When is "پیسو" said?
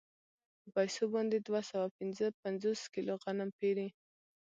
0.75-1.03